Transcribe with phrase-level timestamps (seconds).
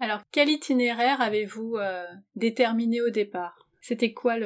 [0.00, 2.04] Alors, quel itinéraire avez-vous euh,
[2.36, 3.66] déterminé au départ?
[3.80, 4.36] C'était quoi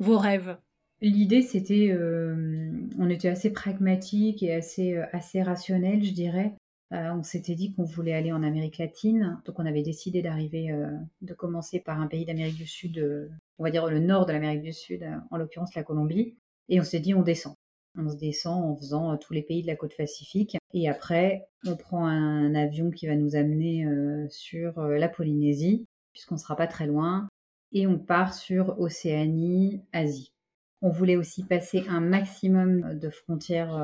[0.00, 0.56] vos rêves?
[1.00, 6.54] L'idée, c'était, euh, on était assez pragmatique et assez, euh, assez rationnel, je dirais.
[6.90, 10.76] on s'était dit qu'on voulait aller en Amérique latine, donc on avait décidé d'arriver,
[11.22, 14.60] de commencer par un pays d'Amérique du Sud, on va dire le nord de l'Amérique
[14.60, 16.36] du Sud, en l'occurrence la Colombie,
[16.68, 17.54] et on s'est dit on descend.
[17.98, 20.56] On se descend en faisant tous les pays de la côte pacifique.
[20.72, 23.86] Et après, on prend un avion qui va nous amener
[24.30, 27.28] sur la Polynésie, puisqu'on ne sera pas très loin.
[27.72, 30.32] Et on part sur Océanie, Asie.
[30.80, 33.78] On voulait aussi passer un maximum de frontières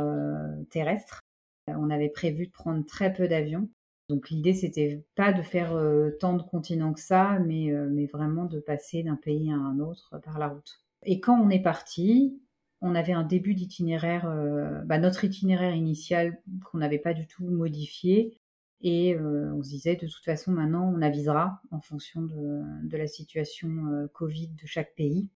[0.71, 1.21] terrestres.
[1.67, 3.69] On avait prévu de prendre très peu d'avions.
[4.09, 5.79] Donc l'idée, c'était pas de faire
[6.19, 7.71] tant de continents que ça, mais
[8.07, 10.83] vraiment de passer d'un pays à un autre par la route.
[11.05, 12.41] Et quand on est parti,
[12.81, 17.45] on avait un début d'itinéraire, euh, bah, notre itinéraire initial qu'on n'avait pas du tout
[17.45, 18.39] modifié.
[18.81, 23.09] Et euh, on se disait, de toute façon, maintenant, on avisera en fonction de, la
[23.09, 25.29] situation euh, Covid de chaque pays.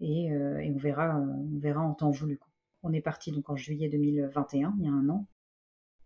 [0.00, 2.38] Et, on, verra, on verra en temps voulu.
[2.82, 5.26] On est parti donc en juillet 2021, il y a un an.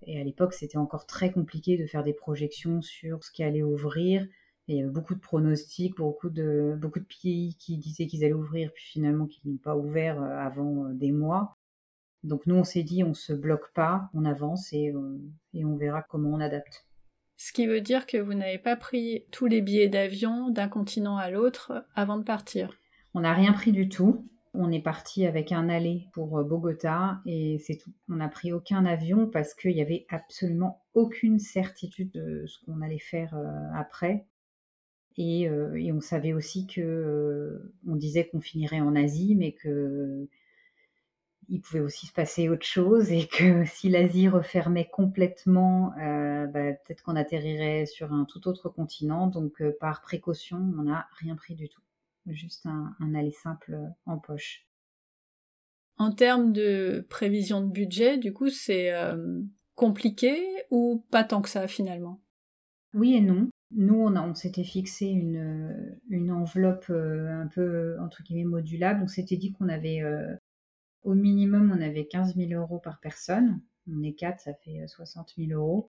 [0.02, 3.62] Et à l'époque, c'était encore très compliqué de faire des projections sur ce qui allait
[3.62, 4.26] ouvrir,
[4.68, 8.32] il y avait beaucoup de pronostics, beaucoup de, beaucoup de pays qui disaient qu'ils allaient
[8.32, 11.58] ouvrir, puis finalement qu'ils n'ont pas ouvert euh, avant euh, des mois.
[12.22, 15.18] Donc nous, on s'est dit, on se bloque pas, on avance et, euh,
[15.52, 16.86] et on verra comment on adapte.
[17.36, 21.18] Ce qui veut dire que vous n'avez pas pris tous les billets d'avion d'un continent
[21.18, 22.70] à l'autre avant de partir.
[23.12, 24.26] On n'a rien pris du tout.
[24.54, 27.90] On est parti avec un aller pour Bogota et c'est tout.
[28.08, 32.80] On n'a pris aucun avion parce qu'il n'y avait absolument aucune certitude de ce qu'on
[32.80, 33.36] allait faire
[33.74, 34.26] après.
[35.18, 40.28] Euh, et, on savait aussi que euh, on disait qu'on finirait en Asie, mais que
[41.50, 46.72] il pouvait aussi se passer autre chose et que si l'Asie refermait complètement, euh, bah,
[46.72, 49.26] peut-être qu'on atterrirait sur un tout autre continent.
[49.26, 51.82] Donc par précaution, on n'a rien pris du tout,
[52.26, 54.66] juste un, un aller simple en poche.
[55.96, 58.92] En termes de prévision de budget, du coup, c'est
[59.76, 62.20] compliqué ou pas tant que ça finalement?
[62.94, 63.48] Oui et non.
[63.76, 69.02] Nous, on, s'était fixé une, une enveloppe euh, un peu, entre guillemets, modulable.
[69.02, 70.34] On s'était dit qu'on avait, euh,
[71.02, 73.60] au minimum, on avait 15 000 euros par personne.
[73.90, 75.90] On est quatre, ça fait 60 euh, 000 euros.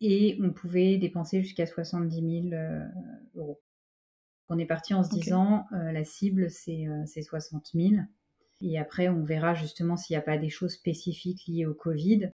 [0.00, 2.62] Et on pouvait dépenser jusqu'à 70 000
[3.34, 3.60] euros.
[4.48, 6.86] On est parti en se disant, la cible, c'est
[7.22, 7.94] 60 000.
[8.60, 12.30] Et après, on verra justement s'il n'y a pas des choses spécifiques liées au Covid.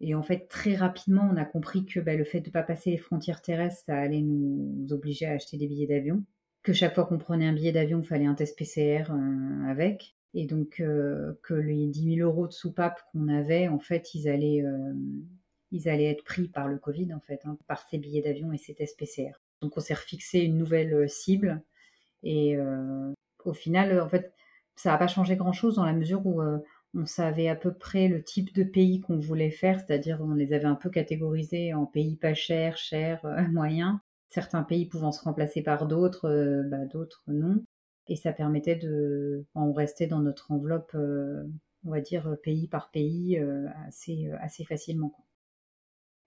[0.00, 2.62] Et en fait, très rapidement, on a compris que bah, le fait de ne pas
[2.62, 6.24] passer les frontières terrestres, ça allait nous obliger à acheter des billets d'avion.
[6.62, 10.16] Que chaque fois qu'on prenait un billet d'avion, il fallait un test PCR euh, avec.
[10.32, 14.28] Et donc, euh, que les 10 000 euros de soupape qu'on avait, en fait, ils
[14.28, 14.94] allaient, euh,
[15.70, 18.58] ils allaient être pris par le Covid, en fait, hein, par ces billets d'avion et
[18.58, 19.32] ces tests PCR.
[19.60, 21.62] Donc, on s'est refixé une nouvelle cible.
[22.22, 22.56] Et
[23.44, 24.34] au final, en fait,
[24.76, 26.42] ça n'a pas changé grand-chose dans la mesure où
[26.94, 30.52] on savait à peu près le type de pays qu'on voulait faire, c'est-à-dire on les
[30.52, 33.98] avait un peu catégorisés en pays pas chers, chers, euh, moyens.
[34.28, 37.62] Certains pays pouvant se remplacer par d'autres, euh, bah, d'autres non.
[38.08, 41.44] Et ça permettait de, on restait dans notre enveloppe, euh,
[41.84, 43.38] on va dire pays par pays,
[43.86, 45.14] assez, assez facilement.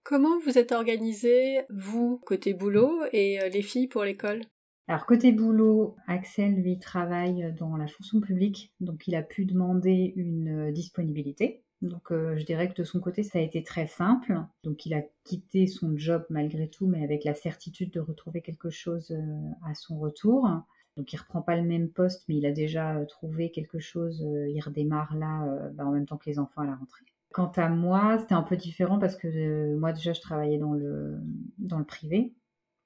[0.03, 4.43] Comment vous êtes organisé, vous, côté boulot, et les filles pour l'école?
[4.87, 10.13] Alors côté boulot, Axel lui travaille dans la fonction publique, donc il a pu demander
[10.17, 11.63] une euh, disponibilité.
[11.81, 14.37] Donc euh, je dirais que de son côté ça a été très simple.
[14.63, 18.69] Donc il a quitté son job malgré tout, mais avec la certitude de retrouver quelque
[18.69, 20.49] chose euh, à son retour.
[20.97, 24.19] Donc il reprend pas le même poste, mais il a déjà trouvé quelque chose.
[24.21, 27.05] il redémarre là bah, en même temps que les enfants à la rentrée.
[27.31, 31.17] Quant à moi, c'était un peu différent parce que moi déjà je travaillais dans le
[31.57, 32.35] dans le privé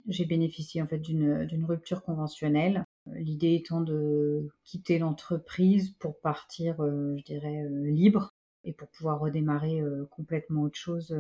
[0.08, 2.84] j'ai bénéficié en fait d'une rupture conventionnelle.
[3.14, 9.20] L'idée étant de quitter l'entreprise pour partir, euh, je dirais, euh, libre et pour pouvoir
[9.20, 11.16] redémarrer euh, complètement autre chose.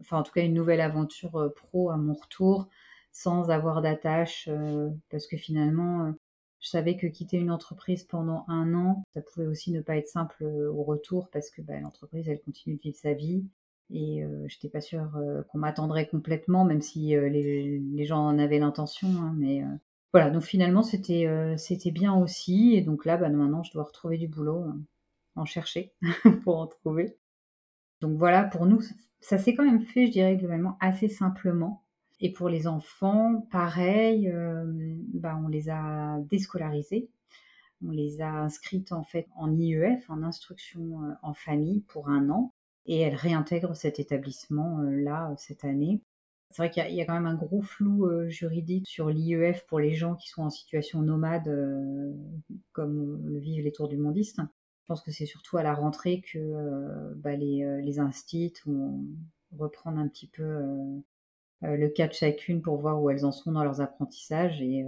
[0.00, 2.68] enfin, en tout cas, une nouvelle aventure pro à mon retour
[3.12, 4.48] sans avoir d'attache
[5.10, 6.12] parce que finalement,
[6.60, 10.08] je savais que quitter une entreprise pendant un an, ça pouvait aussi ne pas être
[10.08, 13.46] simple au retour parce que bah, l'entreprise, elle continue de vivre sa vie.
[13.90, 15.10] Et je n'étais pas sûre
[15.48, 19.08] qu'on m'attendrait complètement, même si les, gens en avaient l'intention.
[19.08, 19.62] Hein, mais
[20.12, 22.74] voilà, donc finalement, c'était c'était bien aussi.
[22.74, 24.64] Et donc là, bah, maintenant, je dois retrouver du boulot,
[25.36, 25.92] en chercher
[26.42, 27.16] pour en trouver.
[28.00, 28.80] Donc voilà, pour nous,
[29.20, 31.84] ça s'est quand même fait, je dirais, globalement assez simplement.
[32.20, 34.32] Et pour les enfants, pareil,
[35.14, 37.08] bah, on les a déscolarisés.
[37.84, 42.54] On les a inscrites en fait en IEF, en instruction en famille, pour un an
[42.86, 46.02] et elle réintègre cet établissement euh, là cette année.
[46.50, 49.92] C'est vrai qu'il y, a quand même un gros flou juridique sur l'IEF pour les
[49.94, 51.52] gens qui sont en situation nomade,
[52.72, 54.38] comme le vivent les tours du mondiste.
[54.38, 59.04] Je pense que c'est surtout à la rentrée que bah, les, les instits vont
[59.58, 60.62] reprendre un petit peu
[61.62, 64.86] le cas de chacune pour voir où elles en sont dans leurs apprentissages et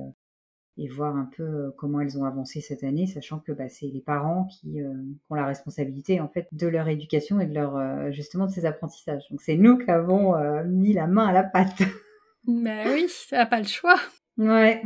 [0.78, 3.88] et voir un peu euh, comment elles ont avancé cette année, sachant que bah, c'est
[3.88, 4.94] les parents qui euh,
[5.28, 8.64] ont la responsabilité en fait de leur éducation et de leur euh, justement de ces
[8.64, 9.24] apprentissages.
[9.30, 11.82] Donc c'est nous qui avons mis la main à la pâte.
[12.46, 13.98] Ben oui, ça n'a pas le choix.
[14.38, 14.80] Ouais.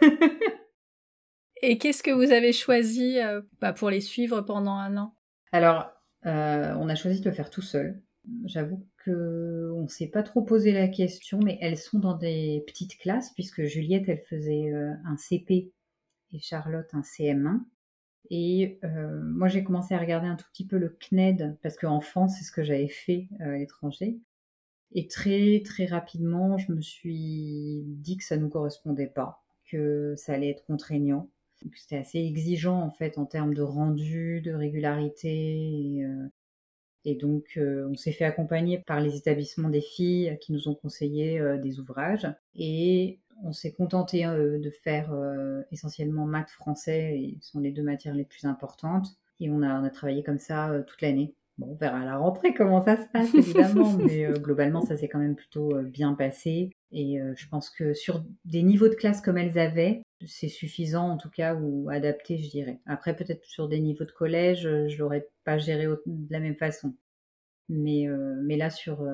[1.62, 3.18] et qu'est-ce que vous avez choisi
[3.60, 5.14] bah, pour les suivre pendant un an?
[5.52, 5.92] Alors,
[6.24, 8.02] on a choisi de le faire tout seul.
[8.44, 12.98] J'avoue qu'on ne s'est pas trop posé la question, mais elles sont dans des petites
[12.98, 15.72] classes, puisque Juliette, elle faisait euh, un CP
[16.32, 17.60] et Charlotte un CM1.
[18.30, 22.00] Et euh, moi, j'ai commencé à regarder un tout petit peu le CNED, parce qu'en
[22.00, 24.18] France, c'est ce que j'avais fait euh, à l'étranger.
[24.92, 30.14] Et très, très rapidement, je me suis dit que ça ne nous correspondait pas, que
[30.16, 31.30] ça allait être contraignant.
[31.74, 36.04] C'était assez exigeant, en fait, en termes de rendu, de régularité.
[37.06, 40.74] Et donc, euh, on s'est fait accompagner par les établissements des filles qui nous ont
[40.74, 42.26] conseillé euh, des ouvrages.
[42.56, 45.14] Et on s'est contenté euh, de faire
[45.70, 49.06] essentiellement maths français, et ce sont les deux matières les plus importantes.
[49.38, 51.36] Et on a, on a travaillé comme ça toute l'année.
[51.58, 55.08] Bon, on verra à la rentrée comment ça se passe, évidemment, mais globalement, ça s'est
[55.08, 56.70] quand même plutôt bien passé.
[56.92, 61.16] Et je pense que sur des niveaux de classe comme elles avaient, c'est suffisant en
[61.16, 62.80] tout cas, ou adapté, je dirais.
[62.86, 66.94] Après, peut-être sur des niveaux de collège, je l'aurais pas géré de la même façon.
[67.68, 68.06] Mais,
[68.44, 69.04] mais là, sur,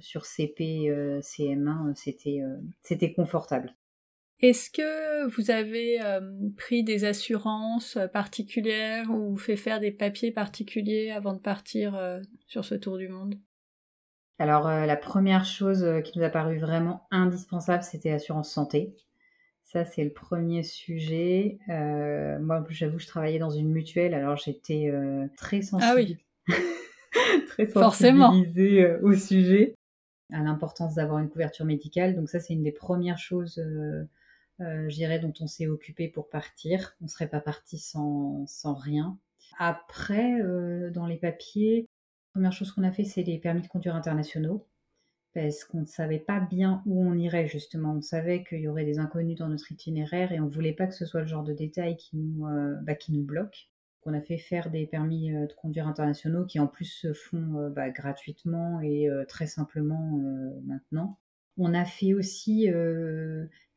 [0.00, 0.90] sur CP,
[1.22, 2.42] CM1, c'était,
[2.82, 3.74] c'était confortable.
[4.40, 5.98] Est-ce que vous avez
[6.56, 11.98] pris des assurances particulières ou fait faire des papiers particuliers avant de partir
[12.46, 13.36] sur ce tour du monde?
[14.38, 18.96] Alors, la première chose qui nous a paru vraiment indispensable, c'était l'assurance santé.
[19.72, 21.58] Ça, c'est le premier sujet.
[21.70, 26.18] Euh, moi, j'avoue, je travaillais dans une mutuelle, alors j'étais euh, très sensibilisée,
[26.48, 27.44] ah oui.
[27.46, 29.74] très sensibilisée euh, au sujet,
[30.30, 32.14] à l'importance d'avoir une couverture médicale.
[32.14, 33.64] Donc ça, c'est une des premières choses,
[34.58, 36.94] je dirais, dont on s'est occupé pour partir.
[37.00, 39.18] On ne serait pas parti sans, sans rien.
[39.58, 40.38] Après,
[40.90, 41.88] dans les papiers,
[42.32, 44.66] première chose qu'on a fait, c'est les permis de conduire internationaux
[45.34, 47.94] parce qu'on ne savait pas bien où on irait justement.
[47.94, 50.86] On savait qu'il y aurait des inconnus dans notre itinéraire et on ne voulait pas
[50.86, 53.70] que ce soit le genre de détail qui nous, euh, bah, qui nous bloque.
[54.04, 57.58] On a fait faire des permis euh, de conduire internationaux qui en plus se font
[57.58, 60.20] euh, bah, gratuitement et très simplement
[60.64, 61.18] maintenant.
[61.58, 62.68] On a fait aussi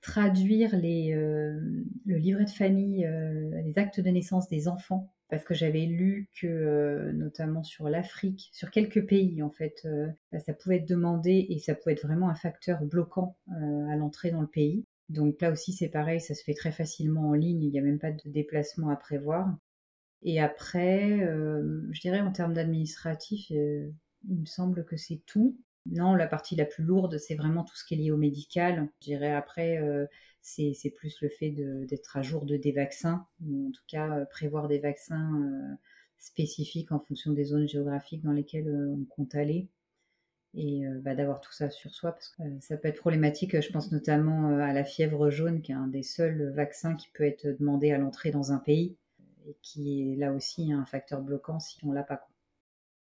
[0.02, 5.86] traduire les, le livret de famille, les actes de naissance des enfants parce que j'avais
[5.86, 10.78] lu que, euh, notamment sur l'Afrique, sur quelques pays en fait, euh, bah, ça pouvait
[10.78, 14.48] être demandé et ça pouvait être vraiment un facteur bloquant euh, à l'entrée dans le
[14.48, 14.86] pays.
[15.10, 17.82] Donc là aussi c'est pareil, ça se fait très facilement en ligne, il n'y a
[17.82, 19.56] même pas de déplacement à prévoir.
[20.24, 23.94] Et après, je dirais en termes d'administratif, il
[24.28, 25.56] me semble que c'est tout.
[25.86, 28.90] Non, la partie la plus lourde, c'est vraiment tout ce qui est lié au médical.
[29.02, 29.80] Je dirais après,
[30.46, 34.26] c'est plus le fait d'être à jour de des vaccins, ou en tout cas euh,
[34.26, 35.76] prévoir des vaccins euh,
[36.20, 39.68] spécifiques en fonction des zones géographiques dans lesquelles euh, on compte aller
[40.58, 43.60] et bah, d'avoir tout ça sur soi parce que ça peut être problématique.
[43.60, 47.26] Je pense notamment à la fièvre jaune, qui est un des seuls vaccins qui peut
[47.26, 48.96] être demandé à l'entrée dans un pays
[49.46, 52.30] et qui est là aussi un facteur bloquant si on l'a pas.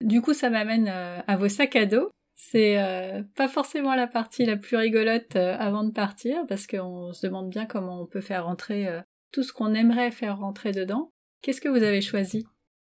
[0.00, 2.12] Du coup, ça m'amène à vos sacs à dos.
[2.34, 7.12] C'est euh, pas forcément la partie la plus rigolote euh, avant de partir, parce qu'on
[7.12, 10.72] se demande bien comment on peut faire rentrer euh, tout ce qu'on aimerait faire rentrer
[10.72, 11.10] dedans.
[11.42, 12.46] Qu'est-ce que vous avez choisi?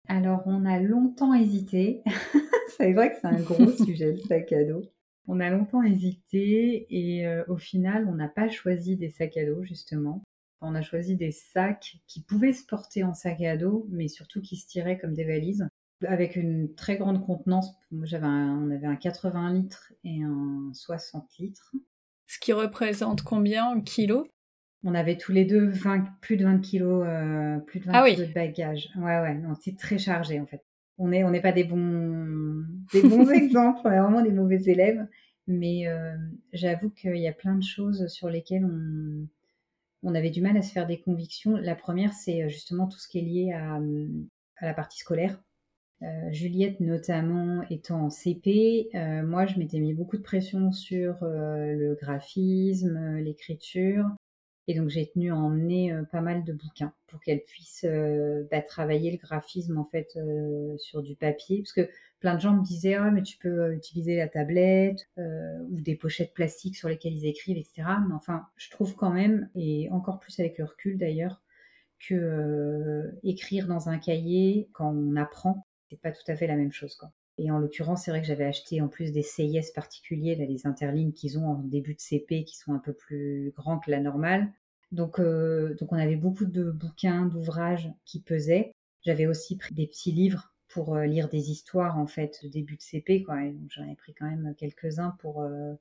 [0.07, 2.03] Alors, on a longtemps hésité.
[2.77, 4.83] c'est vrai que c'est un gros sujet, le sac à dos.
[5.27, 9.63] On a longtemps hésité et au final, on n'a pas choisi des sacs à dos,
[9.63, 10.21] justement.
[10.59, 14.41] On a choisi des sacs qui pouvaient se porter en sac à dos, mais surtout
[14.41, 15.65] qui se tiraient comme des valises
[16.07, 17.71] avec une très grande contenance.
[18.03, 21.73] J'avais on avait un 80 litres et un 60 litres.
[22.27, 24.27] Ce qui représente combien en kilos?
[24.83, 28.09] On avait tous les deux 20, plus de 20 kilos, euh, plus de 20 ah
[28.09, 28.89] kilos de bagages.
[28.97, 30.61] Ouais, ouais, non, c'est très chargé en fait.
[30.97, 34.61] On n'est on n'est pas des bons, des bons exemples, on est vraiment des mauvais
[34.63, 35.05] élèves.
[35.47, 36.15] Mais euh,
[36.53, 39.27] j'avoue qu'il y a plein de choses sur lesquelles on,
[40.03, 41.55] on avait du mal à se faire des convictions.
[41.57, 43.79] La première, c'est euh, justement tout ce qui est lié à,
[44.57, 45.41] à la partie scolaire.
[46.03, 51.23] Euh, Juliette notamment étant en CP, euh, moi je m'étais mis beaucoup de pression sur
[51.23, 54.05] euh, le graphisme, l'écriture.
[54.67, 57.85] Et donc j'ai tenu à emmener pas mal de bouquins pour qu'elle puisse
[58.49, 60.17] bah, travailler le graphisme en fait
[60.77, 61.89] sur du papier, parce que
[62.21, 66.33] plein de gens me disaient ah mais tu peux utiliser la tablette ou des pochettes
[66.33, 67.83] plastiques sur lesquelles ils écrivent etc.
[68.07, 71.41] Mais enfin je trouve quand même et encore plus avec le recul d'ailleurs
[71.99, 76.71] que écrire dans un cahier quand on apprend c'est pas tout à fait la même
[76.71, 77.11] chose quoi.
[77.37, 80.67] Et en l'occurrence, c'est vrai que j'avais acheté en plus des CIS particuliers, là, les
[80.67, 83.99] interlignes qu'ils ont en début de CP, qui sont un peu plus grands que la
[83.99, 84.51] normale.
[84.91, 88.71] Donc, euh, donc on avait beaucoup de bouquins, d'ouvrages qui pesaient.
[89.01, 92.77] J'avais aussi pris des petits livres pour euh, lire des histoires, en fait, de début
[92.77, 93.37] de CP, quoi.
[93.41, 95.73] donc j'en ai pris quand même quelques-uns pour, euh,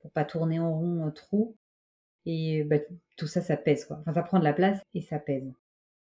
[0.00, 1.56] pour pas tourner en rond trop.
[2.26, 2.78] Et bah,
[3.16, 3.98] tout ça, ça pèse, quoi.
[4.00, 5.52] Enfin, ça prend de la place et ça pèse.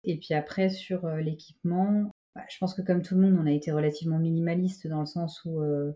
[0.05, 3.53] Et puis après, sur l'équipement, bah, je pense que comme tout le monde, on a
[3.53, 5.93] été relativement minimaliste dans le sens où, euh,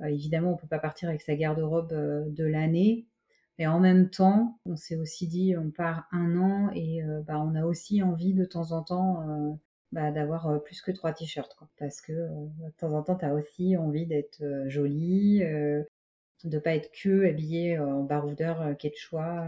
[0.00, 3.06] euh, évidemment, on peut pas partir avec sa garde-robe euh, de l'année.
[3.58, 7.54] Et en même temps, on s'est aussi dit, on part un an et bah, on
[7.54, 9.58] a aussi envie de temps en temps
[9.92, 11.58] bah, d'avoir plus que trois t-shirts.
[11.78, 15.40] Parce que de temps en temps, tu as aussi envie d'être jolie,
[16.44, 19.46] de pas être que habillée en baroudeur quechua.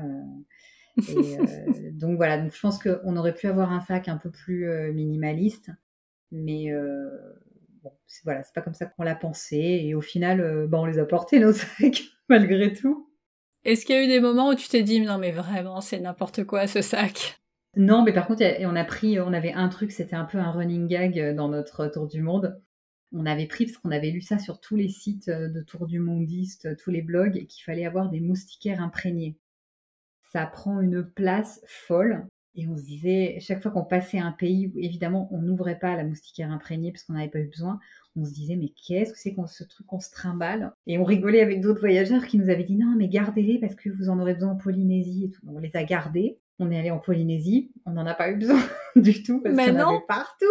[1.95, 5.71] donc voilà, donc je pense qu'on aurait pu avoir un sac un peu plus minimaliste.
[6.33, 7.11] Mais euh,
[7.83, 9.57] bon, c'est, voilà, c'est pas comme ça qu'on l'a pensé.
[9.57, 13.09] Et au final, euh, bah, on les a portés, nos sacs, malgré tout.
[13.65, 16.01] Est-ce qu'il y a eu des moments où tu t'es dit, non, mais vraiment, c'est
[16.01, 17.41] n'importe quoi ce sac?
[17.77, 20.51] Non, mais par contre, on a pris, on avait un truc, c'était un peu un
[20.51, 22.61] running gag euh, dans notre tour du monde.
[23.13, 25.99] On avait pris, parce qu'on avait lu ça sur tous les sites de tour du
[25.99, 29.37] mondiste, tous les blogs, qu'il fallait avoir des moustiquaires imprégnés.
[30.33, 32.27] Ça prend une place folle.
[32.55, 35.97] Et on se disait, chaque fois qu'on passait un pays où évidemment on n'ouvrait pas
[35.97, 37.81] la moustiquaire imprégnée parce qu'on n'avait pas eu besoin,
[38.17, 40.73] on se disait, mais qu'est-ce que c'est qu'on ce truc qu'on se trimballe?
[40.87, 43.89] Et on rigolait avec d'autres voyageurs qui nous avaient dit, non, mais gardez-les parce que
[43.89, 45.41] vous en aurez besoin en Polynésie et tout.
[45.49, 46.39] On les a gardés.
[46.59, 47.73] On est allé en Polynésie.
[47.87, 48.61] On n'en a pas eu besoin
[48.97, 50.45] du tout parce qu'on avait partout.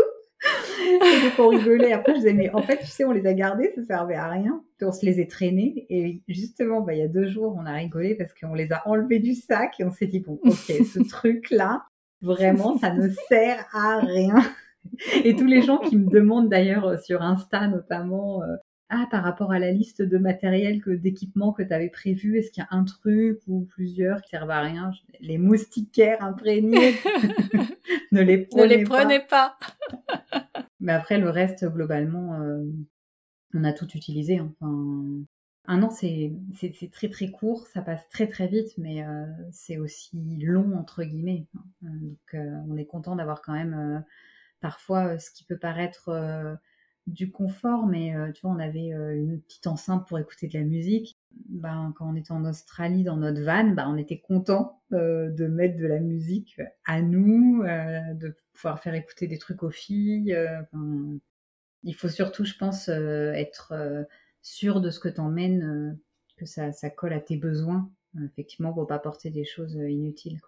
[0.90, 1.94] et donc on rigolait.
[1.94, 4.28] Après, je disais, mais en fait, tu sais, on les a gardés, ça servait à
[4.28, 4.64] rien.
[4.82, 5.86] on se les est traînés.
[5.92, 8.82] Et justement, bah, il y a deux jours, on a rigolé parce qu'on les a
[8.88, 11.84] enlevés du sac et on s'est dit, bon, ok, ce truc-là,
[12.22, 14.36] Vraiment, ça ne sert à rien.
[15.24, 18.56] Et tous les gens qui me demandent d'ailleurs euh, sur Insta notamment, euh,
[18.90, 22.52] ah, par rapport à la liste de matériel, que d'équipements que tu avais prévu, est-ce
[22.52, 24.92] qu'il y a un truc ou plusieurs qui servent à rien?
[25.22, 26.96] Les moustiquaires imprégnés,
[28.12, 29.58] ne les prenez, ne les prenez pas.
[30.80, 32.64] Mais après, le reste, globalement, euh,
[33.54, 34.42] on a tout utilisé.
[34.42, 35.24] Enfin,
[35.66, 36.34] un an, c'est
[36.92, 41.46] très très court, ça passe très très vite, mais euh, c'est aussi long entre guillemets.
[41.56, 41.64] Hein.
[41.84, 44.04] Euh, donc euh, on est content d'avoir quand même
[44.60, 46.58] parfois ce qui peut paraître
[47.08, 51.18] du confort, mais tu vois, on avait une petite enceinte pour écouter de la musique.
[51.50, 55.78] Ben, quand on était en Australie dans notre van, ben, on était content de mettre
[55.78, 60.38] de la musique à nous, de pouvoir faire écouter des trucs aux filles.
[61.84, 63.74] il faut surtout, je pense, être
[64.42, 65.92] sûr de ce que t'emmènes, euh,
[66.38, 69.90] que ça, ça colle à tes besoins, euh, effectivement, pour pas porter des choses euh,
[69.90, 70.40] inutiles.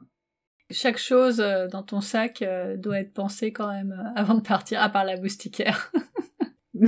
[0.72, 2.44] Chaque chose dans ton sac
[2.78, 5.92] doit être pensée quand même avant de partir, à part la moustiquaire.